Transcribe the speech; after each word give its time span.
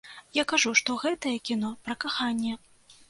Я 0.37 0.45
кажу, 0.51 0.71
што 0.79 0.95
гэтае 1.03 1.35
кіно 1.49 1.69
пра 1.89 1.97
каханне. 2.05 2.57